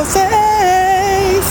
[0.00, 1.44] vocês.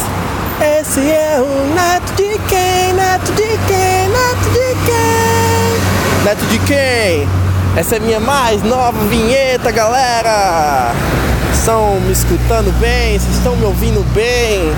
[0.80, 2.94] Esse é o Neto de quem?
[2.94, 4.10] Neto de quem?
[4.10, 6.24] Neto de quem?
[6.26, 7.30] Neto de quem?
[7.76, 10.94] Essa é minha mais nova vinheta, galera.
[11.54, 13.20] Estão me escutando bem?
[13.20, 14.74] Vocês estão me ouvindo bem?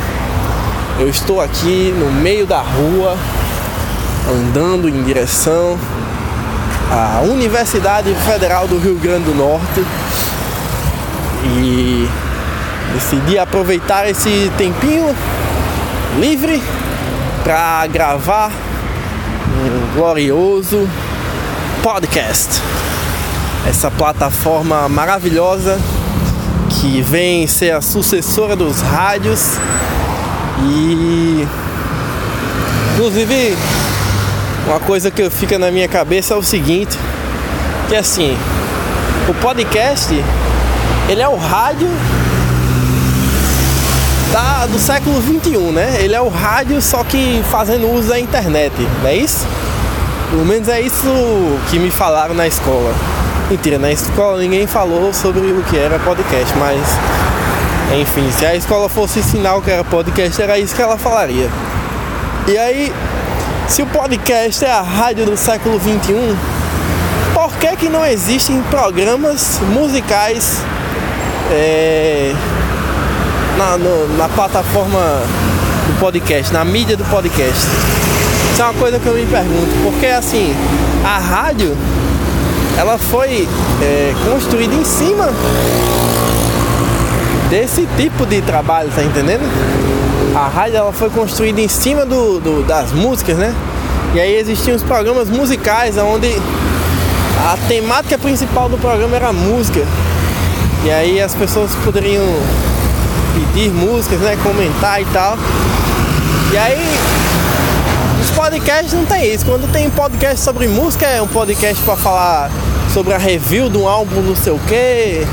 [1.00, 3.18] Eu estou aqui no meio da rua,
[4.30, 5.80] andando em direção
[6.92, 9.82] à Universidade Federal do Rio Grande do Norte
[11.45, 12.09] e
[12.94, 15.16] decidi aproveitar esse tempinho
[16.20, 16.62] livre
[17.44, 20.88] para gravar um glorioso
[21.81, 22.62] podcast.
[23.67, 25.80] Essa plataforma maravilhosa
[26.70, 29.58] que vem ser a sucessora dos rádios
[30.64, 31.48] e
[32.94, 33.55] inclusive
[34.67, 36.98] uma coisa que fica na minha cabeça é o seguinte,
[37.89, 38.38] que assim,
[39.28, 40.14] o podcast
[41.09, 41.89] ele é o rádio
[44.32, 45.98] da, do século 21, né?
[46.00, 49.46] Ele é o rádio só que fazendo uso da internet, não é isso?
[50.30, 51.08] Pelo menos é isso
[51.70, 52.94] que me falaram na escola.
[53.50, 56.80] Mentira, na escola ninguém falou sobre o que era podcast, mas
[58.00, 61.50] enfim, se a escola fosse ensinar o que era podcast, era isso que ela falaria.
[62.48, 62.94] E aí,
[63.68, 66.38] se o podcast é a rádio do século 21,
[67.34, 70.62] por que que não existem programas musicais
[71.52, 72.34] é,
[73.62, 75.00] na, no, na plataforma
[75.88, 77.68] do podcast, na mídia do podcast?
[78.52, 80.56] Isso é uma coisa que eu me pergunto, porque assim,
[81.06, 81.78] a rádio
[82.76, 83.48] ela foi
[83.81, 85.30] é, construída em cima
[87.52, 89.44] desse tipo de trabalho, tá entendendo?
[90.36, 93.53] A rádio ela foi construída em cima do, do, das músicas, né?
[94.16, 96.36] E aí existiam os programas musicais onde
[97.46, 99.86] a temática principal do programa era a música.
[100.84, 102.25] E aí as pessoas poderiam
[103.34, 104.38] pedir músicas, né?
[104.44, 105.38] Comentar e tal.
[106.52, 107.00] E aí
[108.22, 109.46] os podcasts não tem isso.
[109.46, 112.52] Quando tem podcast sobre música, é um podcast para falar
[112.94, 115.25] sobre a review de um álbum não sei o que,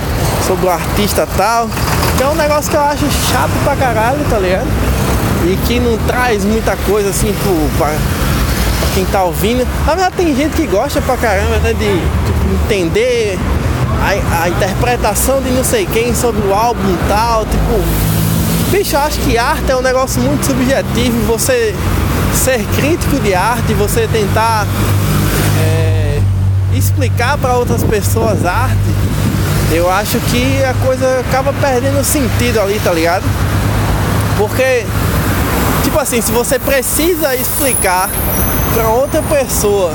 [0.47, 1.69] sobre o artista tal.
[2.17, 4.67] Que é um negócio que eu acho chato pra caralho, tá ligado?
[5.45, 9.67] E que não traz muita coisa assim pro, pra, pra quem tá ouvindo.
[9.87, 13.39] Na verdade tem gente que gosta pra caramba né, de tipo, entender
[14.01, 17.45] a, a, interpretação de não sei quem sobre o álbum e tal.
[17.47, 21.27] Tipo, bicho, eu acho que arte é um negócio muito subjetivo.
[21.27, 21.75] Você
[22.35, 24.67] ser crítico de arte, você tentar
[25.61, 26.21] é,
[26.73, 28.99] explicar para outras pessoas arte
[29.71, 33.25] eu acho que a coisa acaba perdendo sentido ali, tá ligado?
[34.39, 34.87] Porque,
[35.85, 38.09] tipo assim, se você precisa explicar
[38.73, 39.93] para outra pessoa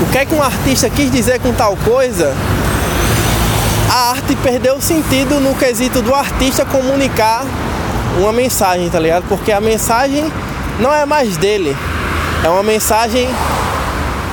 [0.00, 2.32] o que é que um artista quis dizer com tal coisa,
[3.90, 7.44] a arte perdeu sentido no quesito do artista comunicar
[8.18, 9.24] uma mensagem, tá ligado?
[9.28, 10.30] Porque a mensagem
[10.80, 11.76] não é mais dele,
[12.44, 13.28] é uma mensagem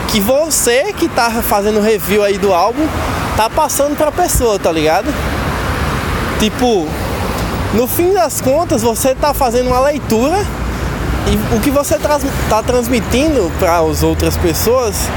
[0.07, 2.87] que você que tá fazendo review aí do álbum
[3.35, 5.13] tá passando pra pessoa, tá ligado?
[6.39, 6.87] Tipo,
[7.73, 10.37] no fim das contas, você tá fazendo uma leitura
[11.27, 15.07] e o que você tá transmitindo para as outras pessoas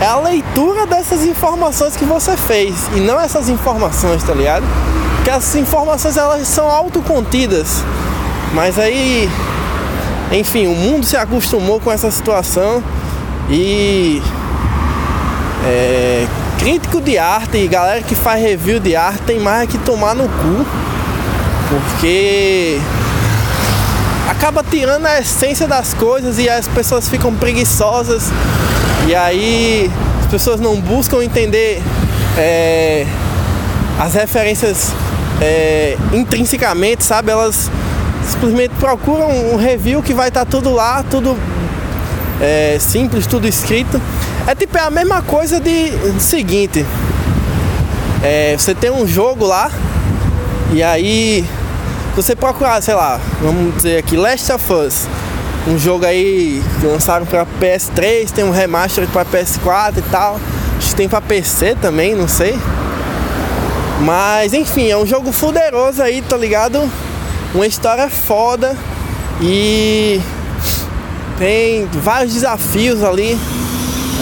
[0.00, 4.64] é a leitura dessas informações que você fez e não essas informações, tá ligado?
[5.16, 7.82] Porque essas informações elas são autocontidas.
[8.52, 9.28] Mas aí,
[10.32, 12.82] enfim, o mundo se acostumou com essa situação
[13.48, 14.22] e
[15.64, 16.26] é,
[16.58, 20.28] crítico de arte e galera que faz review de arte tem mais que tomar no
[20.28, 20.66] cu.
[21.68, 22.78] Porque
[24.28, 28.30] acaba tirando a essência das coisas e as pessoas ficam preguiçosas.
[29.06, 29.90] E aí
[30.20, 31.82] as pessoas não buscam entender
[32.36, 33.06] é,
[33.98, 34.92] as referências
[35.40, 37.30] é, intrinsecamente, sabe?
[37.30, 37.70] Elas
[38.24, 41.36] simplesmente procuram um review que vai estar tá tudo lá, tudo
[42.40, 44.00] é, simples, tudo escrito.
[44.46, 46.84] É tipo é a mesma coisa de, seguinte.
[48.22, 49.70] É, você tem um jogo lá
[50.72, 51.44] e aí
[52.16, 55.06] você procurar, sei lá, vamos dizer aqui, Last of Us.
[55.66, 60.38] Um jogo aí que lançaram para PS3, tem um remaster para PS4 e tal.
[60.76, 62.58] Acho que tem para PC também, não sei.
[64.00, 66.78] Mas enfim, é um jogo fuderoso aí, tá ligado?
[67.54, 68.76] Uma história foda
[69.40, 70.20] e
[71.38, 73.38] tem vários desafios ali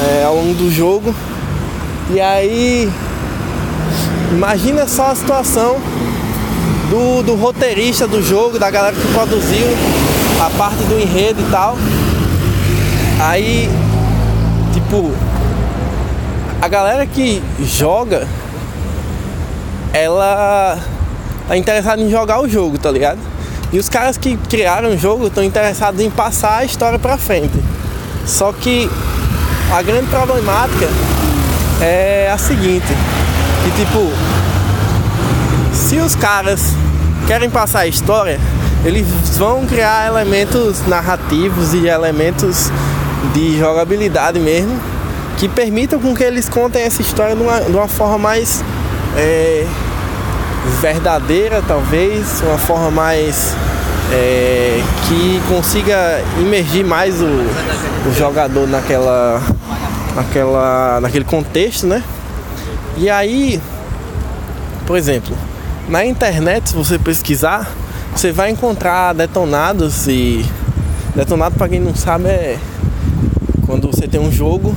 [0.00, 1.12] é, ao longo do jogo.
[2.10, 2.88] E aí,
[4.30, 5.80] imagina só a situação
[6.88, 9.66] do, do roteirista do jogo, da galera que produziu
[10.46, 11.76] a parte do enredo e tal.
[13.20, 13.70] Aí,
[14.72, 15.12] tipo,
[16.60, 18.26] a galera que joga,
[19.92, 20.78] ela
[21.46, 23.20] tá interessado em jogar o jogo, tá ligado?
[23.72, 27.58] E os caras que criaram o jogo estão interessados em passar a história pra frente.
[28.26, 28.90] Só que
[29.72, 30.88] a grande problemática
[31.80, 32.86] é a seguinte,
[33.64, 34.10] que tipo,
[35.72, 36.74] se os caras
[37.28, 38.40] querem passar a história,
[38.84, 39.06] eles
[39.37, 42.70] vão criar elementos narrativos e elementos
[43.32, 44.81] de jogabilidade mesmo
[45.37, 48.64] que permitam com que eles contem essa história de uma, de uma forma mais
[49.17, 49.67] é,
[50.81, 53.55] verdadeira, talvez, uma forma mais
[54.12, 59.43] é, que consiga imergir mais o, o jogador naquela,
[60.14, 62.02] naquela, naquele contexto, né?
[62.96, 63.61] E aí,
[64.87, 65.37] por exemplo,
[65.88, 67.69] na internet, se você pesquisar,
[68.14, 70.44] você vai encontrar detonados e
[71.14, 72.59] detonado para quem não sabe é
[73.67, 74.75] quando você tem um jogo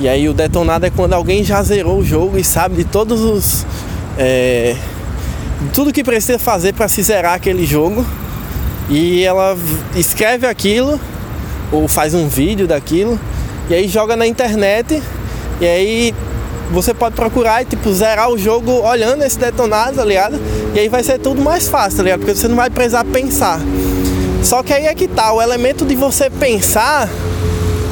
[0.00, 3.20] e aí o detonado é quando alguém já zerou o jogo e sabe de todos
[3.20, 3.66] os
[4.16, 4.76] é,
[5.72, 8.04] tudo que precisa fazer para se zerar aquele jogo.
[8.90, 9.56] E ela
[9.96, 11.00] escreve aquilo
[11.72, 13.18] ou faz um vídeo daquilo
[13.70, 15.02] e aí joga na internet
[15.58, 16.14] e aí
[16.70, 20.40] você pode procurar e tipo zerar o jogo olhando esse detonado, tá ligado?
[20.74, 22.20] E aí vai ser tudo mais fácil, tá ligado?
[22.20, 23.60] Porque você não vai precisar pensar.
[24.42, 27.08] Só que aí é que tá, o elemento de você pensar,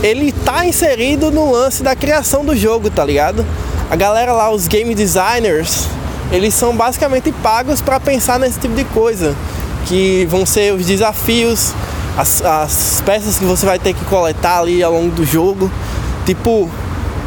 [0.02, 3.44] ele tá inserido no lance da criação do jogo, tá ligado?
[3.90, 5.86] A galera lá, os game designers,
[6.30, 9.34] eles são basicamente pagos para pensar nesse tipo de coisa,
[9.86, 11.72] que vão ser os desafios,
[12.16, 15.70] as, as peças que você vai ter que coletar ali ao longo do jogo.
[16.26, 16.70] Tipo,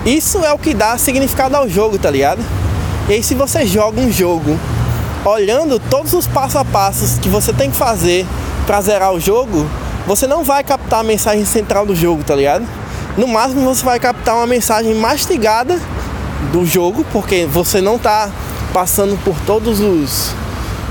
[0.06, 2.44] isso é o que dá significado ao jogo, tá ligado?
[3.10, 4.57] E aí se você joga um jogo
[5.25, 8.25] olhando todos os passo a passos que você tem que fazer
[8.68, 9.68] para zerar o jogo,
[10.06, 12.66] você não vai captar a mensagem central do jogo, tá ligado?
[13.18, 15.80] No máximo você vai captar uma mensagem mastigada
[16.51, 18.30] do jogo, porque você não tá
[18.72, 20.31] passando por todos os,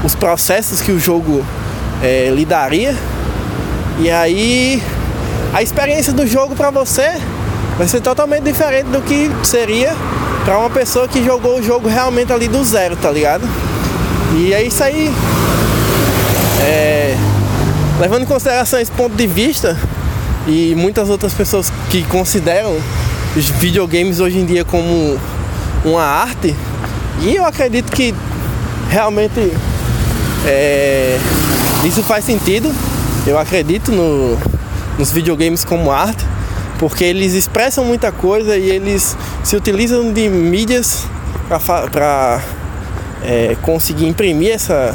[0.03, 1.45] os processos que o jogo
[2.03, 2.97] é, lidaria.
[4.01, 4.83] E aí
[5.53, 7.13] a experiência do jogo para você
[7.77, 9.95] vai ser totalmente diferente do que seria
[10.45, 13.49] para uma pessoa que jogou o jogo realmente ali do zero, tá ligado?
[14.37, 15.13] E é isso aí.
[16.61, 17.17] É,
[18.01, 19.77] levando em consideração esse ponto de vista
[20.47, 22.77] e muitas outras pessoas que consideram
[23.37, 25.19] os videogames hoje em dia como
[25.85, 26.55] uma arte,
[27.21, 28.15] e eu acredito que
[28.89, 29.53] realmente
[30.47, 31.19] é,
[31.85, 32.73] isso faz sentido.
[33.27, 34.39] Eu acredito no,
[34.99, 36.25] nos videogames como arte
[36.79, 41.07] porque eles expressam muita coisa e eles se utilizam de mídias
[41.49, 42.41] para
[43.23, 44.95] é, conseguir imprimir essa,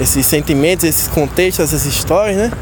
[0.00, 2.52] esses sentimentos, esses contextos, essas histórias, né?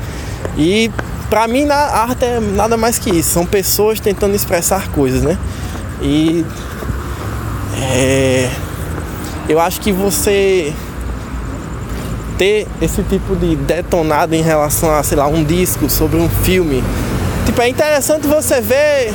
[0.56, 0.90] E
[1.28, 5.36] para mim a arte é nada mais que isso, são pessoas tentando expressar coisas, né?
[6.00, 6.44] E
[7.92, 8.50] é,
[9.48, 10.72] eu acho que você
[12.36, 16.82] ter esse tipo de detonado em relação a, sei lá, um disco sobre um filme,
[17.46, 19.12] Tipo, é interessante você ver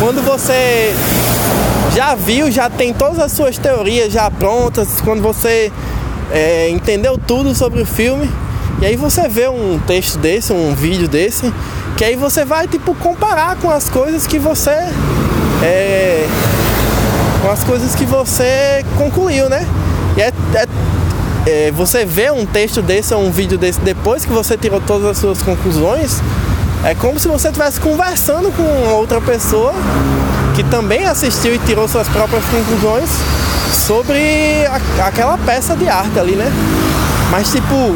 [0.00, 0.94] quando você
[1.94, 5.70] já viu, já tem todas as suas teorias já prontas, quando você
[6.30, 8.30] é, entendeu tudo sobre o filme,
[8.80, 11.52] e aí você vê um texto desse, um vídeo desse,
[11.96, 14.70] que aí você vai tipo comparar com as coisas que você
[15.62, 16.26] é,
[17.42, 19.66] com as coisas que você concluiu, né?
[20.16, 20.66] E é, é,
[21.46, 25.06] é, você vê um texto desse ou um vídeo desse depois que você tirou todas
[25.06, 26.20] as suas conclusões,
[26.84, 29.72] é como se você estivesse conversando com outra pessoa
[30.54, 33.10] que também assistiu e tirou suas próprias conclusões
[33.72, 36.50] sobre a, aquela peça de arte ali, né?
[37.30, 37.94] Mas tipo,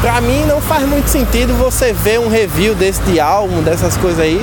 [0.00, 4.20] pra mim não faz muito sentido você ver um review desse de álbum, dessas coisas
[4.20, 4.40] aí,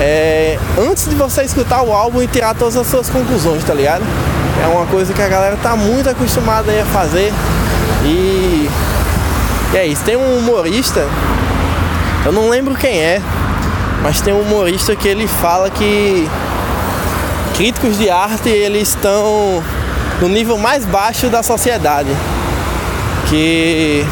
[0.00, 4.04] é, antes de você escutar o álbum e tirar todas as suas conclusões, tá ligado?
[4.62, 7.32] É uma coisa que a galera tá muito acostumada a fazer.
[8.04, 8.68] E,
[9.72, 10.02] e é isso.
[10.02, 11.06] Tem um humorista
[12.26, 13.22] eu não lembro quem é,
[14.02, 16.28] mas tem um humorista que ele fala que
[17.56, 19.62] críticos de arte eles estão
[20.20, 22.10] no nível mais baixo da sociedade.
[23.28, 24.04] Que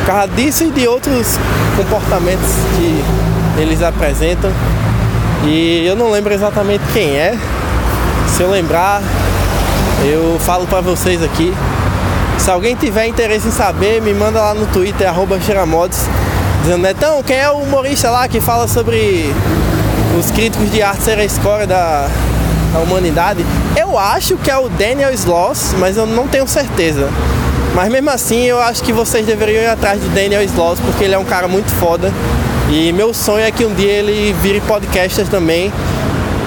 [0.00, 1.38] por causa disso e de outros
[1.74, 3.02] comportamentos que
[3.58, 4.52] eles apresentam.
[5.46, 7.34] E eu não lembro exatamente quem é.
[8.36, 9.00] Se eu lembrar,
[10.04, 11.54] eu falo para vocês aqui.
[12.36, 15.40] Se alguém tiver interesse em saber, me manda lá no Twitter, arroba
[16.62, 19.32] dizendo, então, quem é o humorista lá que fala sobre
[20.18, 22.08] os críticos de arte ser a escória da,
[22.72, 23.44] da humanidade?
[23.76, 27.08] Eu acho que é o Daniel Sloss, mas eu não tenho certeza.
[27.74, 31.14] Mas mesmo assim, eu acho que vocês deveriam ir atrás de Daniel Sloss, porque ele
[31.14, 32.12] é um cara muito foda.
[32.70, 35.72] E meu sonho é que um dia ele vire podcaster também,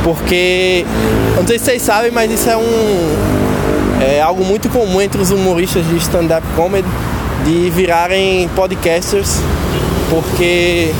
[0.03, 0.85] porque,
[1.35, 3.15] não sei se vocês sabem, mas isso é um,
[4.01, 6.87] é algo muito comum entre os humoristas de stand-up comedy
[7.45, 9.37] de virarem podcasters,
[10.11, 10.93] porque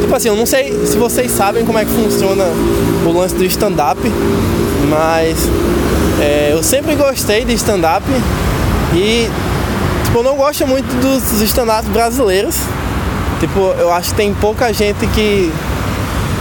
[0.00, 2.44] tipo assim, eu não sei se vocês sabem como é que funciona
[3.06, 4.00] o lance do stand-up,
[4.88, 5.36] mas
[6.18, 8.04] é, eu sempre gostei de stand-up
[8.94, 9.28] e
[10.04, 12.56] tipo, eu não gosto muito dos stand-ups brasileiros.
[13.38, 15.52] Tipo, eu acho que tem pouca gente que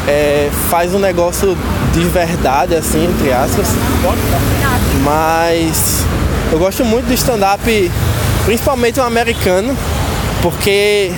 [0.07, 1.55] é, faz um negócio
[1.93, 3.67] de verdade, assim, entre aspas.
[5.03, 6.05] Mas
[6.51, 7.91] eu gosto muito do stand-up,
[8.46, 9.75] principalmente o americano,
[10.41, 11.12] porque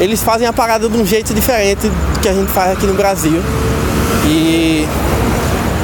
[0.00, 2.94] eles fazem a parada de um jeito diferente do que a gente faz aqui no
[2.94, 3.42] Brasil.
[4.26, 4.86] E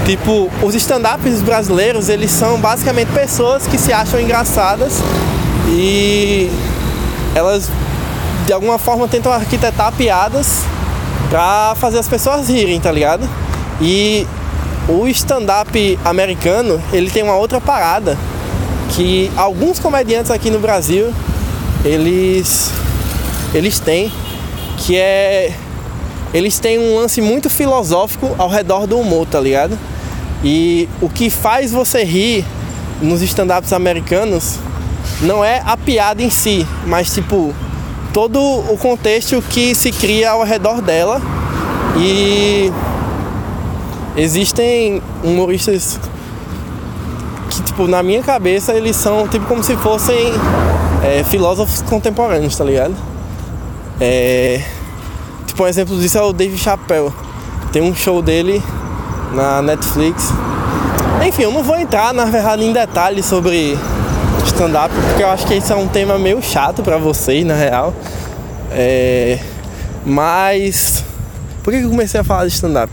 [0.05, 4.95] tipo, os stand-ups brasileiros, eles são basicamente pessoas que se acham engraçadas
[5.69, 6.51] e
[7.35, 7.69] elas
[8.47, 10.63] de alguma forma tentam arquitetar piadas
[11.29, 13.29] pra fazer as pessoas rirem, tá ligado?
[13.81, 14.27] E
[14.89, 18.19] o stand-up americano, ele tem uma outra parada
[18.91, 21.13] que alguns comediantes aqui no Brasil,
[21.85, 22.71] eles
[23.53, 24.13] eles têm,
[24.79, 25.53] que é
[26.33, 29.79] eles têm um lance muito filosófico ao redor do humor, tá ligado?
[30.45, 32.45] E o que faz você rir
[33.03, 34.59] nos stand-ups americanos
[35.23, 37.55] não é a piada em si, mas tipo
[38.13, 41.21] todo o contexto que se cria ao redor dela.
[41.97, 42.73] E
[44.17, 45.99] existem humoristas
[47.51, 50.33] que, tipo, na minha cabeça, eles são tipo como se fossem
[51.03, 52.95] é, filósofos contemporâneos, tá ligado?
[54.01, 54.63] É,
[55.47, 57.13] tipo, um exemplo disso é o Dave Chappelle.
[57.73, 58.63] Tem um show dele
[59.33, 60.33] na Netflix.
[61.27, 63.79] Enfim, eu não vou entrar, na verdade, em detalhes sobre
[64.47, 67.95] stand-up, porque eu acho que isso é um tema meio chato para vocês, na real.
[68.73, 69.39] É...
[70.05, 71.05] Mas.
[71.63, 72.93] Por que eu comecei a falar de stand-up?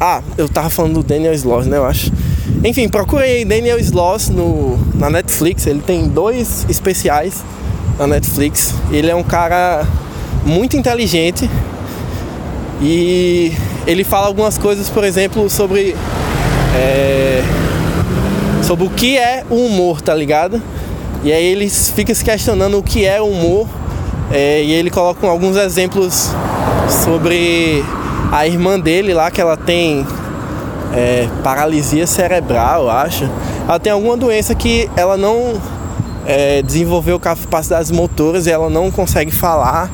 [0.00, 1.76] Ah, eu tava falando do Daniel Sloss, né?
[1.76, 2.12] Eu acho.
[2.64, 5.66] Enfim, procurei Daniel Sloss no, na Netflix.
[5.66, 7.44] Ele tem dois especiais
[7.98, 8.74] na Netflix.
[8.90, 9.86] Ele é um cara
[10.44, 11.48] muito inteligente
[12.80, 13.52] e
[13.86, 15.94] ele fala algumas coisas, por exemplo, sobre.
[16.76, 17.42] É,
[18.62, 20.60] sobre o que é o humor, tá ligado?
[21.24, 23.66] E aí ele fica se questionando o que é humor
[24.30, 26.30] é, e ele coloca alguns exemplos
[27.04, 27.82] sobre
[28.30, 30.06] a irmã dele lá, que ela tem
[30.94, 33.28] é, paralisia cerebral, acho.
[33.66, 35.54] Ela tem alguma doença que ela não
[36.26, 39.90] é, desenvolveu capacidades motoras e ela não consegue falar.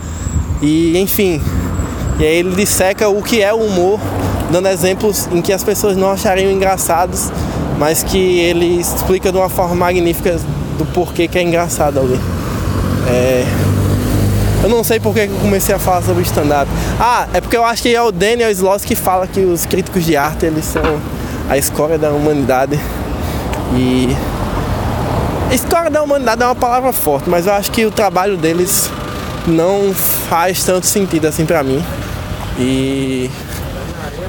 [0.63, 1.41] E enfim.
[2.19, 3.99] E aí ele disseca o que é o humor,
[4.51, 7.31] dando exemplos em que as pessoas não achariam engraçados
[7.79, 10.39] mas que ele explica de uma forma magnífica
[10.79, 12.19] do porquê que é engraçado ali.
[13.09, 13.45] É...
[14.65, 16.67] Eu não sei porque eu comecei a falar sobre stand-up.
[16.99, 20.07] Ah, é porque eu acho que é o Daniel Sloss que fala que os críticos
[20.07, 20.83] de arte eles são
[21.51, 22.81] a escória da humanidade.
[23.75, 24.17] E
[25.53, 28.89] escória da humanidade é uma palavra forte, mas eu acho que o trabalho deles
[29.47, 31.85] não faz tanto sentido assim para mim.
[32.59, 33.31] E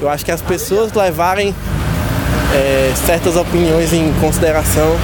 [0.02, 1.54] eu acho que as pessoas levarem
[2.52, 4.98] é, certas opiniões em consideração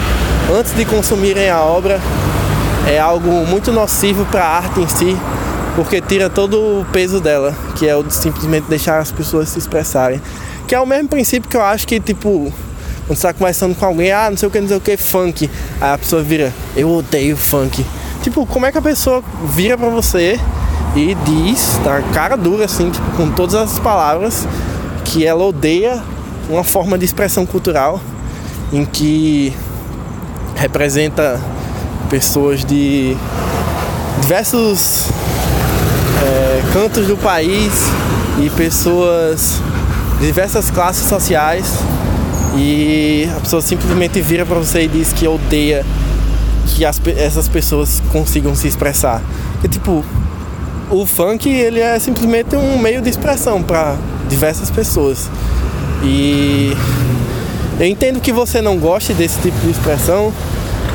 [0.54, 1.98] antes de consumirem a obra
[2.86, 5.16] é algo muito nocivo para a arte em si,
[5.74, 9.58] porque tira todo o peso dela, que é o de simplesmente deixar as pessoas se
[9.58, 10.20] expressarem.
[10.66, 12.52] Que é o mesmo princípio que eu acho que, tipo,
[13.06, 14.96] quando você tá conversando com alguém, ah, não sei o que, não sei o que,
[14.96, 15.50] funk.
[15.80, 17.84] Aí a pessoa vira, eu odeio funk.
[18.22, 20.38] Tipo, como é que a pessoa vira pra você
[20.94, 24.46] e diz, tá cara dura assim, tipo, com todas as palavras,
[25.04, 26.02] que ela odeia
[26.48, 28.00] uma forma de expressão cultural
[28.72, 29.54] em que
[30.54, 31.40] representa
[32.12, 33.16] pessoas de
[34.21, 35.09] diversos
[36.23, 37.73] é, cantos do país
[38.38, 39.62] e pessoas
[40.21, 41.73] de diversas classes sociais
[42.54, 45.87] e a pessoa simplesmente vira para você e diz que odeia
[46.66, 49.23] que as, essas pessoas consigam se expressar.
[49.64, 50.04] E tipo,
[50.90, 53.97] o funk ele é simplesmente um meio de expressão para
[54.28, 55.31] diversas pessoas.
[56.02, 56.76] E
[57.81, 60.31] eu entendo que você não goste desse tipo de expressão,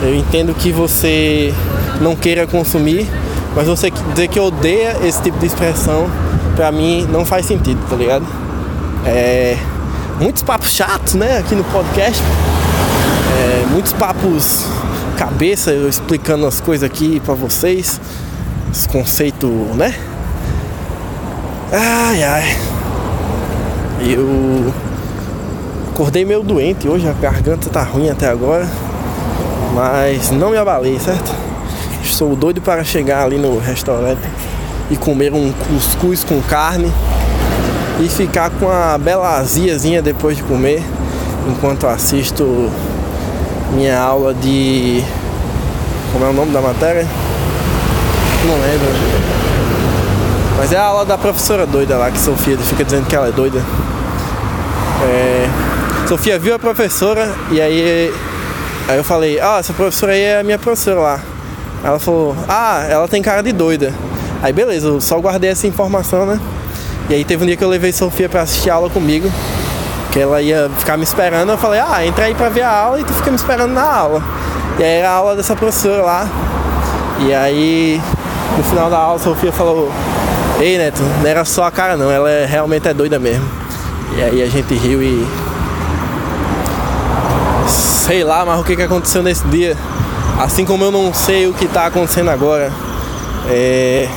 [0.01, 1.53] eu entendo que você
[2.01, 3.07] não queira consumir,
[3.55, 6.09] mas você dizer que odeia esse tipo de expressão,
[6.55, 8.25] pra mim não faz sentido, tá ligado?
[9.05, 9.57] É,
[10.19, 12.21] muitos papos chatos, né, aqui no podcast.
[13.39, 14.65] É, muitos papos
[15.17, 17.99] cabeça, eu explicando as coisas aqui pra vocês.
[18.71, 19.95] Os conceitos, né?
[21.71, 22.57] Ai ai.
[24.01, 24.71] Eu
[25.97, 28.69] Acordei meio doente hoje, a garganta tá ruim até agora.
[29.73, 31.31] Mas não me abalei, certo?
[32.03, 34.21] Estou doido para chegar ali no restaurante
[34.89, 36.91] e comer um cuscuz com carne
[37.99, 40.83] e ficar com a bela aziazinha depois de comer,
[41.49, 42.71] enquanto assisto
[43.73, 45.03] minha aula de.
[46.13, 47.05] Como é o nome da matéria?
[48.45, 48.87] Não lembro.
[50.57, 53.31] Mas é a aula da professora doida lá, que Sofia fica dizendo que ela é
[53.31, 53.61] doida.
[55.03, 55.47] É,
[56.07, 58.13] Sofia viu a professora e aí,
[58.87, 61.19] aí eu falei, ah, essa professora aí é a minha professora lá.
[61.83, 63.93] Ela falou, ah, ela tem cara de doida.
[64.41, 66.39] Aí beleza, eu só guardei essa informação, né?
[67.09, 69.31] E aí teve um dia que eu levei Sofia para assistir a aula comigo,
[70.11, 72.99] que ela ia ficar me esperando, eu falei, ah, entra aí pra ver a aula
[72.99, 74.23] e tu fica me esperando na aula.
[74.77, 76.27] E aí era a aula dessa professora lá.
[77.19, 78.01] E aí
[78.57, 79.91] no final da aula Sofia falou,
[80.59, 83.45] ei Neto, não era só a cara não, ela é, realmente é doida mesmo.
[84.17, 85.27] E aí a gente riu e.
[88.07, 89.75] Sei lá, mas o que, que aconteceu nesse dia?
[90.39, 92.71] Assim como eu não sei o que está acontecendo agora.
[93.49, 94.07] É...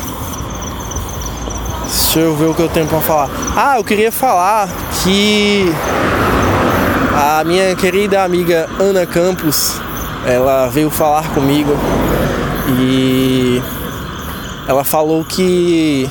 [1.82, 3.28] Deixa eu ver o que eu tenho para falar.
[3.56, 4.68] Ah, eu queria falar
[5.02, 5.74] que
[7.16, 9.80] a minha querida amiga Ana Campos,
[10.24, 11.76] ela veio falar comigo
[12.78, 13.60] e
[14.68, 16.08] ela falou que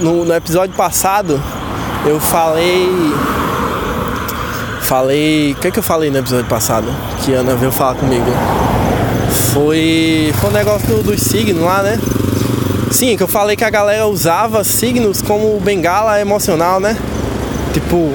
[0.00, 1.42] no, no episódio passado
[2.04, 2.88] eu falei
[4.86, 5.52] falei.
[5.52, 6.86] O que é que eu falei no episódio passado?
[7.24, 8.30] Que a Ana veio falar comigo
[9.56, 11.98] foi, foi um negócio do, dos signos lá, né?
[12.90, 16.94] Sim, que eu falei que a galera usava signos como bengala emocional, né?
[17.72, 18.12] Tipo,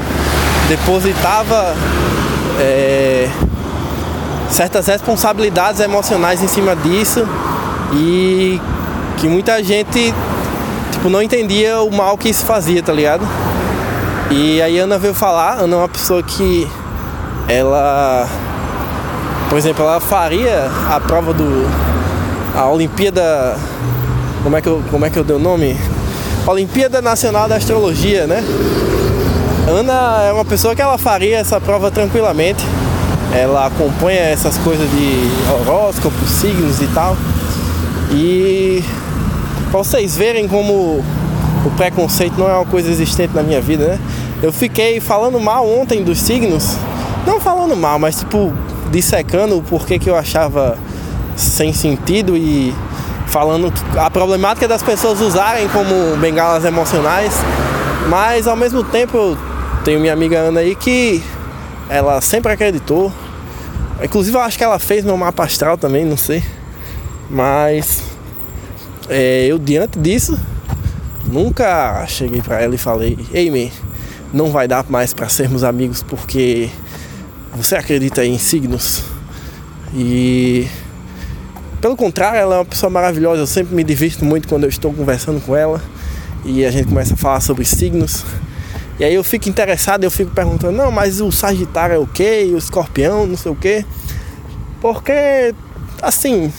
[0.69, 1.75] depositava
[2.59, 3.27] é,
[4.51, 7.27] certas responsabilidades emocionais em cima disso
[7.93, 8.61] e
[9.17, 10.13] que muita gente
[10.91, 13.27] tipo, não entendia o mal que isso fazia, tá ligado?
[14.31, 16.67] E aí Ana veio falar, Ana é uma pessoa que
[17.47, 18.27] ela
[19.51, 21.67] por exemplo, ela faria a prova do.
[22.55, 23.57] a Olimpíada.
[24.41, 25.77] Como é que eu, como é que eu dei o nome?
[26.47, 28.41] Olimpíada Nacional da Astrologia, né?
[29.67, 32.63] Ana é uma pessoa que ela faria essa prova tranquilamente.
[33.33, 37.17] Ela acompanha essas coisas de horóscopo, signos e tal.
[38.09, 38.81] E
[39.69, 41.03] para vocês verem como
[41.65, 43.99] o preconceito não é uma coisa existente na minha vida, né?
[44.41, 46.75] Eu fiquei falando mal ontem dos signos.
[47.25, 48.51] Não falando mal, mas tipo,
[48.91, 50.77] dissecando o porquê que eu achava
[51.35, 52.73] sem sentido e
[53.27, 57.33] falando a problemática das pessoas usarem como bengalas emocionais,
[58.09, 59.37] mas ao mesmo tempo eu
[59.85, 61.23] tenho minha amiga Ana aí que
[61.87, 63.11] ela sempre acreditou.
[64.03, 66.43] Inclusive eu acho que ela fez meu mapa astral também, não sei.
[67.29, 68.01] Mas
[69.07, 70.37] é, eu diante disso
[71.25, 73.71] nunca cheguei para ela e falei, ei man,
[74.33, 76.69] não vai dar mais para sermos amigos porque
[77.53, 79.03] você acredita em signos?
[79.93, 80.67] E
[81.81, 83.41] pelo contrário, ela é uma pessoa maravilhosa.
[83.41, 85.81] Eu sempre me divirto muito quando eu estou conversando com ela
[86.45, 88.23] e a gente começa a falar sobre signos.
[88.99, 92.45] E aí eu fico interessado, eu fico perguntando, não, mas o Sagitário é o quê?
[92.49, 93.83] E o Escorpião, não sei o quê.
[94.79, 95.55] Porque,
[96.01, 96.53] assim,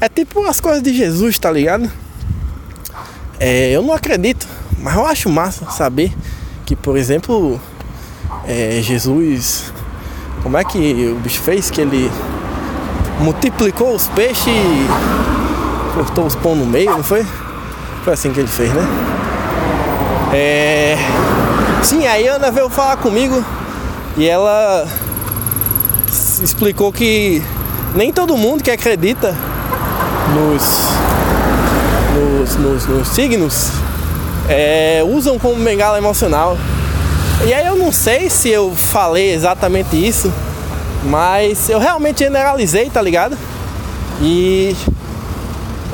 [0.00, 1.90] é tipo as coisas de Jesus, tá ligado?
[3.38, 4.46] É, eu não acredito,
[4.78, 6.12] mas eu acho massa saber
[6.70, 7.60] que, por exemplo,
[8.46, 9.72] é, Jesus,
[10.40, 11.68] como é que o bicho fez?
[11.68, 12.08] Que ele
[13.18, 14.86] multiplicou os peixes e
[15.96, 17.26] cortou os pão no meio, não foi?
[18.04, 18.86] Foi assim que ele fez, né?
[20.32, 20.96] É...
[21.82, 23.44] Sim, aí a Ana veio falar comigo
[24.16, 24.86] e ela
[26.40, 27.42] explicou que
[27.96, 29.36] nem todo mundo que acredita
[30.32, 30.62] nos,
[32.14, 33.72] nos, nos, nos signos
[34.50, 36.58] é, usam como bengala emocional.
[37.46, 40.30] E aí eu não sei se eu falei exatamente isso,
[41.04, 43.38] mas eu realmente generalizei, tá ligado?
[44.20, 44.76] E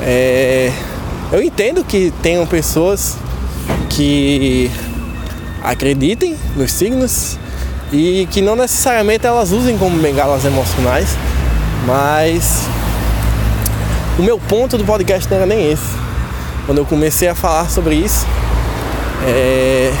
[0.01, 0.71] é,
[1.31, 3.15] eu entendo que tenham pessoas
[3.89, 4.69] que
[5.63, 7.37] acreditem nos signos
[7.93, 11.15] e que não necessariamente elas usem como bengalas emocionais,
[11.85, 12.63] mas
[14.19, 15.95] o meu ponto do podcast não era nem esse.
[16.65, 18.25] Quando eu comecei a falar sobre isso,
[19.25, 19.93] é,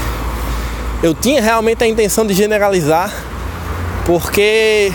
[1.01, 3.11] eu tinha realmente a intenção de generalizar,
[4.05, 4.91] porque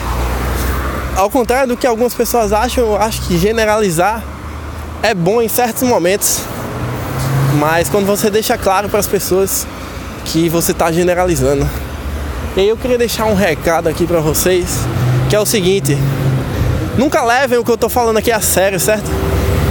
[1.16, 4.22] ao contrário do que algumas pessoas acham, eu acho que generalizar
[5.02, 6.40] é bom em certos momentos,
[7.58, 9.66] mas quando você deixa claro para as pessoas
[10.24, 11.68] que você está generalizando.
[12.56, 14.78] E eu queria deixar um recado aqui para vocês,
[15.28, 15.96] que é o seguinte:
[16.96, 19.10] nunca levem o que eu estou falando aqui a sério, certo?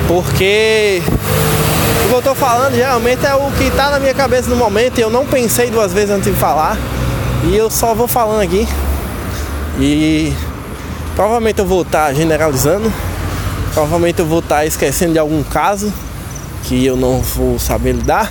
[0.08, 1.02] Porque
[2.12, 5.02] que eu tô falando geralmente é o que tá na minha cabeça no momento e
[5.02, 6.78] eu não pensei duas vezes antes de falar.
[7.46, 8.68] E eu só vou falando aqui.
[9.80, 10.34] E
[11.16, 12.92] provavelmente eu vou estar tá generalizando.
[13.74, 15.94] Provavelmente eu vou estar tá esquecendo de algum caso
[16.64, 18.30] que eu não vou saber lidar.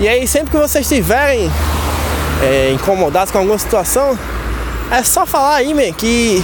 [0.00, 1.50] E aí sempre que vocês estiverem
[2.42, 4.18] é, incomodados com alguma situação,
[4.90, 6.42] é só falar aí, man, que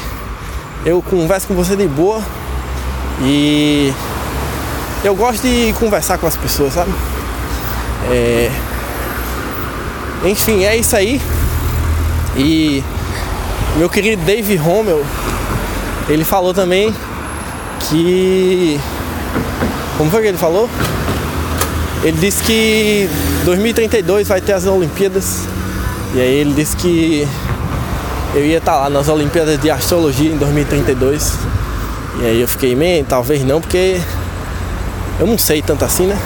[0.85, 2.20] eu converso com você de boa
[3.22, 3.94] e
[5.04, 6.90] eu gosto de conversar com as pessoas, sabe?
[8.10, 8.50] É...
[10.24, 11.20] Enfim, é isso aí.
[12.36, 12.82] E
[13.76, 15.04] meu querido Dave Rommel,
[16.08, 16.94] ele falou também
[17.80, 18.80] que.
[19.98, 20.68] Como foi que ele falou?
[22.02, 23.08] Ele disse que
[23.44, 25.42] 2032 vai ter as Olimpíadas.
[26.14, 27.28] E aí ele disse que
[28.34, 31.34] eu ia estar lá nas Olimpíadas de Astrologia em 2032.
[32.20, 34.00] E aí eu fiquei, man, talvez não, porque
[35.18, 36.18] eu não sei tanto assim, né?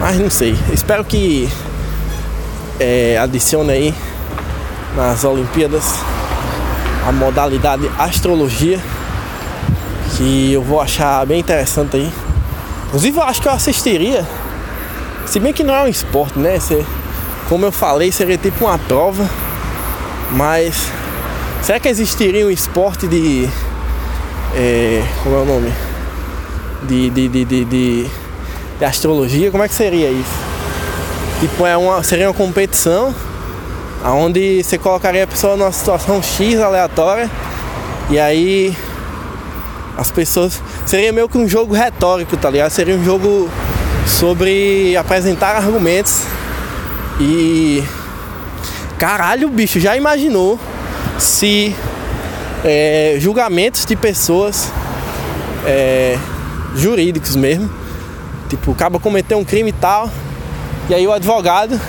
[0.00, 0.56] Mas não sei.
[0.72, 1.48] Espero que
[2.80, 3.94] é, adicione aí
[4.96, 5.94] nas Olimpíadas
[7.06, 8.80] a modalidade astrologia
[10.16, 12.12] que eu vou achar bem interessante aí.
[12.86, 14.26] Inclusive eu acho que eu assistiria
[15.26, 16.58] se bem que não é um esporte, né?
[16.58, 16.84] Você,
[17.48, 19.28] como eu falei, seria tipo uma prova.
[20.30, 20.90] Mas
[21.62, 23.48] será que existiria um esporte de.
[24.54, 25.72] É, como é o nome?
[26.86, 28.06] De, de, de, de,
[28.84, 29.50] astrologia?
[29.50, 30.38] Como é que seria isso?
[31.40, 33.14] Tipo, é uma, seria uma competição
[34.04, 37.30] onde você colocaria a pessoa numa situação X aleatória
[38.10, 38.76] e aí
[39.96, 40.60] as pessoas.
[40.84, 42.70] Seria meio que um jogo retórico, tá ligado?
[42.70, 43.48] Seria um jogo
[44.06, 46.22] sobre apresentar argumentos
[47.20, 47.82] e
[48.98, 50.58] caralho, bicho, já imaginou
[51.18, 51.74] se
[52.64, 54.70] é, julgamentos de pessoas
[55.66, 56.18] é,
[56.74, 57.70] jurídicos mesmo,
[58.48, 60.10] tipo, acaba cometer um crime e tal,
[60.88, 61.80] e aí o advogado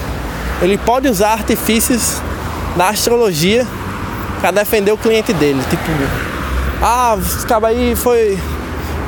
[0.62, 2.22] ele pode usar artifícios
[2.78, 3.66] da astrologia
[4.40, 5.84] para defender o cliente dele, tipo,
[6.82, 8.38] ah, esse cara aí foi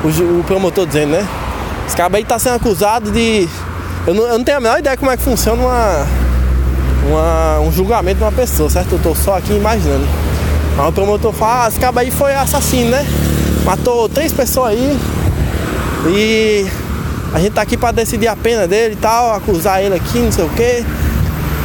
[0.04, 1.26] o, promotor dizendo, né?
[1.86, 3.48] Esse cara aí tá sendo acusado de.
[4.06, 6.06] Eu não, eu não, tenho a menor ideia como é que funciona uma,
[7.08, 8.92] uma, um julgamento de uma pessoa, certo?
[8.92, 10.06] Eu tô só aqui imaginando.
[10.76, 13.04] Mas o promotor fala, ah, esse cara aí foi assassino, né?
[13.64, 14.98] Matou três pessoas aí.
[16.06, 16.66] E
[17.32, 20.32] a gente tá aqui pra decidir a pena dele e tal, acusar ele aqui, não
[20.32, 20.84] sei o quê.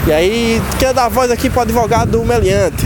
[0.07, 2.85] E aí quer dar voz aqui pro advogado do meliante.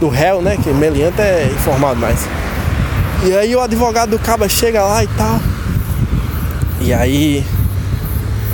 [0.00, 0.56] Do réu, né?
[0.62, 2.20] Que meliante é informado mais.
[3.24, 5.40] E aí o advogado do caba chega lá e tal.
[6.80, 7.44] E aí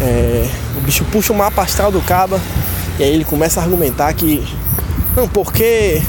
[0.00, 2.40] é, o bicho puxa o mapa astral do caba
[2.98, 4.46] e aí ele começa a argumentar que
[5.16, 6.00] não, porque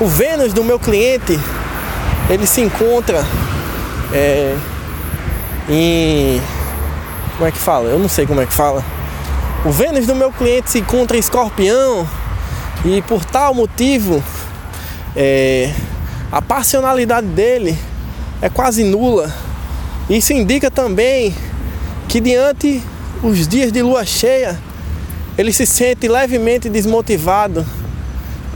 [0.00, 1.38] o Vênus do meu cliente
[2.28, 3.24] ele se encontra
[4.12, 4.56] é,
[5.68, 6.40] em
[7.36, 7.88] como é que fala?
[7.88, 8.84] Eu não sei como é que fala.
[9.64, 12.08] O Vênus do meu cliente se encontra escorpião
[12.84, 14.22] e por tal motivo
[15.16, 15.72] é,
[16.30, 17.78] a passionalidade dele
[18.40, 19.32] é quase nula.
[20.10, 21.34] Isso indica também
[22.08, 22.82] que diante
[23.22, 24.58] os dias de lua cheia
[25.38, 27.64] ele se sente levemente desmotivado.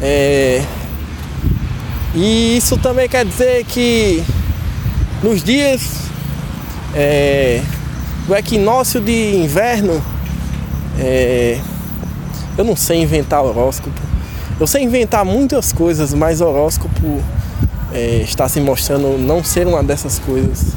[0.01, 0.63] É,
[2.15, 4.23] e isso também quer dizer que
[5.23, 6.06] nos dias
[6.97, 7.63] é,
[8.27, 10.03] do equinócio de inverno,
[10.99, 11.61] é,
[12.57, 14.01] eu não sei inventar horóscopo.
[14.59, 17.23] Eu sei inventar muitas coisas, mas horóscopo
[17.93, 20.73] é, está se mostrando não ser uma dessas coisas.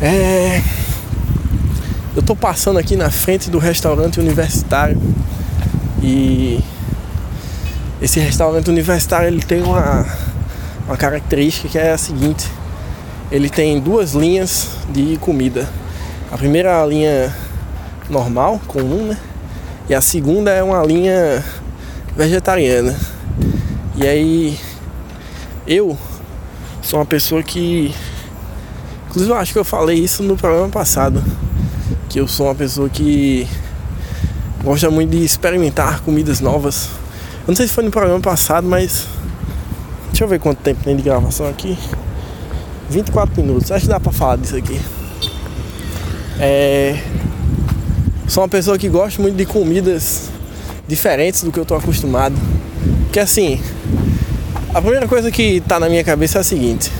[0.00, 0.62] É,
[2.16, 4.98] eu tô passando aqui na frente do restaurante universitário
[6.02, 6.58] e
[8.00, 10.06] esse restaurante universitário ele tem uma,
[10.86, 12.50] uma característica que é a seguinte:
[13.30, 15.68] ele tem duas linhas de comida.
[16.30, 17.36] A primeira é linha
[18.08, 19.18] normal, comum, né?
[19.88, 21.44] E a segunda é uma linha
[22.16, 22.98] vegetariana.
[23.96, 24.58] E aí
[25.66, 25.96] eu
[26.82, 27.94] sou uma pessoa que
[29.08, 31.22] inclusive eu acho que eu falei isso no programa passado
[32.10, 33.46] que eu sou uma pessoa que
[34.64, 36.88] gosta muito de experimentar comidas novas.
[37.42, 39.06] Eu não sei se foi no programa passado, mas
[40.08, 41.78] deixa eu ver quanto tempo tem de gravação aqui.
[42.90, 44.80] 24 minutos, acho que dá pra falar disso aqui.
[46.38, 47.00] É...
[48.26, 50.28] Sou uma pessoa que gosta muito de comidas
[50.86, 52.34] diferentes do que eu tô acostumado.
[53.12, 53.60] Que assim,
[54.74, 56.90] a primeira coisa que tá na minha cabeça é a seguinte: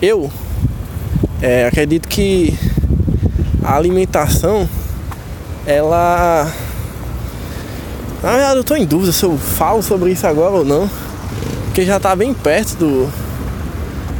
[0.00, 0.30] eu
[1.40, 2.56] é, acredito que
[3.62, 4.68] a alimentação,
[5.66, 6.50] ela.
[8.22, 10.88] Na verdade, eu tô em dúvida se eu falo sobre isso agora ou não,
[11.64, 13.12] porque já tá bem perto do,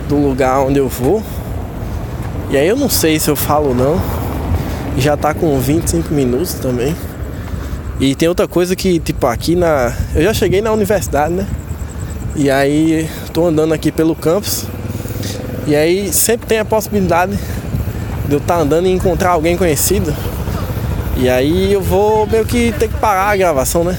[0.08, 1.22] do lugar onde eu vou.
[2.50, 4.00] E aí eu não sei se eu falo ou não.
[4.96, 6.94] Já tá com 25 minutos também.
[7.98, 9.92] E tem outra coisa que, tipo, aqui na.
[10.14, 11.46] Eu já cheguei na universidade, né?
[12.34, 14.64] E aí tô andando aqui pelo campus.
[15.66, 17.38] E aí sempre tem a possibilidade
[18.26, 20.14] de eu estar tá andando e encontrar alguém conhecido.
[21.16, 23.96] E aí eu vou meio que ter que parar a gravação, né?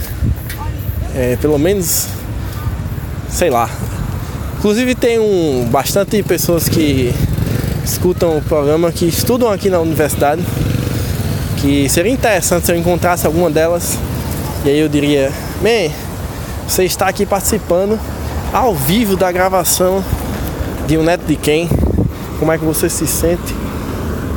[1.15, 2.07] É, pelo menos,
[3.29, 3.69] sei lá,
[4.63, 7.13] Inclusive tem um bastante pessoas que
[7.83, 10.41] escutam o programa que estudam aqui na universidade.
[11.57, 13.97] Que seria interessante se eu encontrasse alguma delas.
[14.63, 15.93] E aí eu diria, bem,
[16.65, 17.99] você está aqui participando
[18.53, 20.01] ao vivo da gravação
[20.87, 21.69] de um neto de quem?
[22.39, 23.53] Como é que você se sente?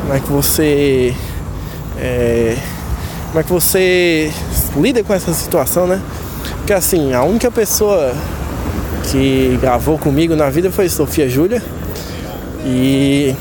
[0.01, 1.15] Como é que você.
[2.01, 2.57] É,
[3.29, 4.33] como é que você
[4.77, 6.03] lida com essa situação, né?
[6.57, 8.13] Porque assim, a única pessoa
[9.11, 11.63] que gravou comigo na vida foi Sofia Júlia.
[12.65, 13.35] E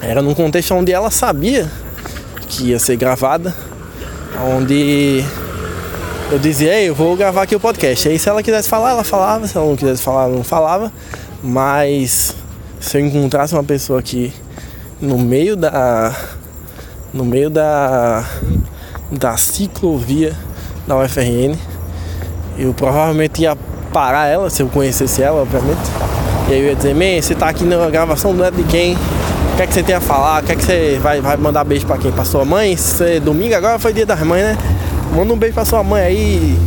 [0.00, 1.70] era num contexto onde ela sabia
[2.48, 3.54] que ia ser gravada,
[4.56, 5.24] onde
[6.30, 8.08] eu dizia, Ei, eu vou gravar aqui o podcast.
[8.08, 10.92] Aí se ela quisesse falar, ela falava, se ela não quisesse falar, ela não falava.
[11.42, 12.34] Mas
[12.80, 14.32] se eu encontrasse uma pessoa aqui
[15.00, 16.14] no meio da.
[17.12, 18.24] no meio da.
[19.10, 20.34] da ciclovia
[20.86, 21.56] da UFRN,
[22.58, 23.56] eu provavelmente ia
[23.94, 25.80] parar ela, se eu conhecesse ela, obviamente.
[26.48, 28.94] E aí eu ia dizer, man, você tá aqui na gravação do Neto de quem?
[28.94, 30.42] O que é que você tem a falar?
[30.42, 32.10] O que é que você vai, vai mandar beijo pra quem?
[32.10, 32.76] Pra sua mãe?
[32.76, 34.58] Se, domingo agora foi dia das mães, né?
[35.14, 36.58] Manda um beijo pra sua mãe aí.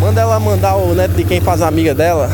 [0.00, 2.30] Manda ela mandar o neto de quem faz amiga dela.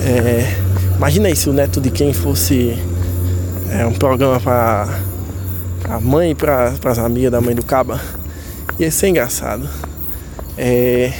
[0.00, 0.52] É,
[0.96, 2.76] imagina aí se o neto de quem fosse
[3.70, 4.88] é, um programa pra,
[5.80, 8.00] pra mãe pra, pras amigas da mãe do Caba.
[8.80, 9.68] Ia ser engraçado.
[10.56, 11.12] É,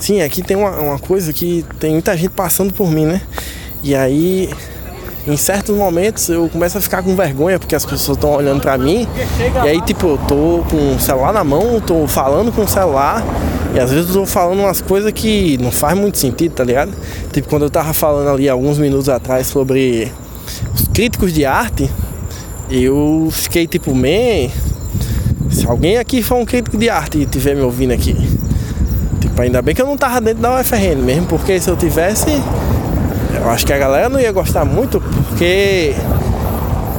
[0.00, 3.22] sim, aqui tem uma, uma coisa que tem muita gente passando por mim, né?
[3.82, 4.50] E aí
[5.26, 8.78] em certos momentos eu começo a ficar com vergonha porque as pessoas estão olhando para
[8.78, 9.06] mim
[9.64, 13.22] e aí tipo eu tô com o celular na mão, tô falando com o celular
[13.74, 16.92] e às vezes eu tô falando umas coisas que não faz muito sentido, tá ligado?
[17.32, 20.10] Tipo quando eu tava falando ali alguns minutos atrás sobre
[20.74, 21.88] os críticos de arte,
[22.70, 24.50] eu fiquei tipo, man,
[25.50, 28.16] se alguém aqui for um crítico de arte e estiver me ouvindo aqui,
[29.40, 32.42] tipo, ainda bem que eu não tava dentro da UFRN mesmo, porque se eu tivesse
[33.34, 35.94] eu acho que a galera não ia gostar muito porque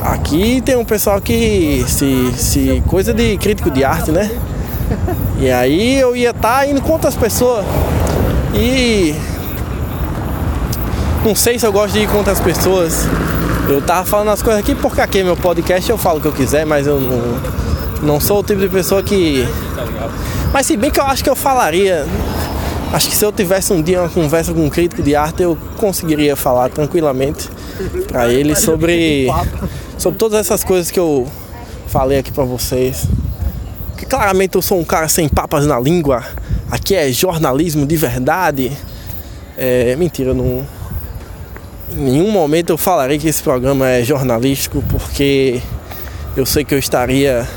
[0.02, 4.32] aqui tem um pessoal que se, se coisa de crítico de arte, né?
[5.40, 7.66] E aí eu ia estar tá indo contra as pessoas.
[8.54, 9.16] E
[11.24, 13.06] não sei se eu gosto de ir contra as pessoas.
[13.70, 16.28] Eu tava falando as coisas aqui porque aqui é meu podcast eu falo o que
[16.28, 17.22] eu quiser, mas eu não,
[18.04, 19.48] não sou o tipo de pessoa que.
[20.52, 22.06] Mas se bem que eu acho que eu falaria
[22.94, 25.58] Acho que se eu tivesse um dia uma conversa com um crítico de arte, eu
[25.78, 27.50] conseguiria falar tranquilamente
[28.10, 29.28] para ele sobre,
[29.98, 31.26] sobre todas essas coisas que eu
[31.88, 33.08] falei aqui para vocês.
[33.98, 36.22] Que claramente eu sou um cara sem papas na língua.
[36.70, 38.72] Aqui é jornalismo de verdade.
[39.58, 40.68] É mentira, não.
[41.94, 45.62] Em nenhum momento eu falarei que esse programa é jornalístico, porque
[46.36, 47.48] eu sei que eu estaria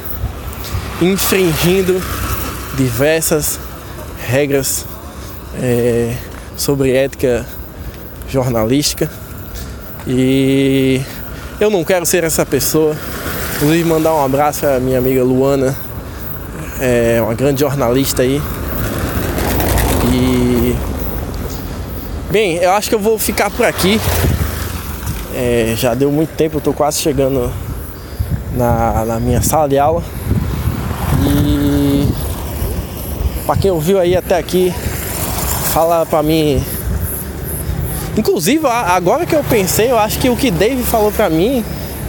[1.03, 2.01] infringindo
[2.77, 3.59] diversas
[4.29, 4.85] regras
[5.63, 6.15] é,
[6.57, 7.47] sobre ética
[8.29, 9.11] jornalística.
[10.07, 11.01] E
[11.61, 12.97] eu não quero ser essa pessoa.
[13.57, 15.75] Inclusive mandar um abraço à minha amiga Luana,
[16.81, 18.43] é uma grande jornalista aí.
[20.13, 20.77] E
[22.31, 24.01] bem, eu acho que eu vou ficar por aqui.
[25.35, 27.51] É, já deu muito tempo, eu tô quase chegando
[28.57, 30.03] na, na minha sala de aula.
[31.27, 32.09] E
[33.47, 34.75] para quem ouviu aí até aqui,
[35.75, 36.63] fala pra mim.
[38.17, 41.65] Inclusive, agora que eu pensei, eu acho que o que Dave falou pra mim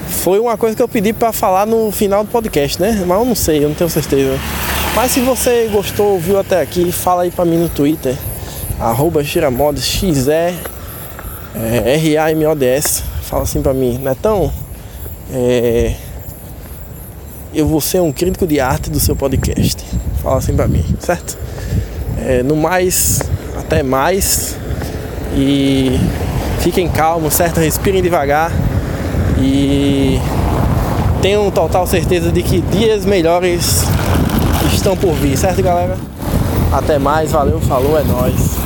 [0.08, 3.04] foi uma coisa que eu pedi pra falar no final do podcast, né?
[3.08, 4.38] Mas eu não sei, eu não tenho certeza.
[4.96, 8.16] Mas se você gostou, ouviu até aqui, fala aí pra mim no Twitter,
[8.80, 10.54] arroba Xiramods, X E
[11.56, 13.02] R A M O D S.
[13.24, 14.54] Fala assim pra mim, Netão,
[15.34, 15.96] é,
[17.52, 19.84] eu vou ser um crítico de arte do seu podcast.
[20.22, 21.36] Fala assim pra mim, certo?
[22.20, 23.22] É, no mais,
[23.66, 24.56] até mais.
[25.36, 26.00] E
[26.60, 27.60] fiquem calmos, certo?
[27.60, 28.52] Respirem devagar.
[29.38, 30.20] E
[31.22, 33.84] tenham total certeza de que dias melhores
[34.74, 35.98] estão por vir, certo galera?
[36.72, 38.65] Até mais, valeu, falou, é nóis.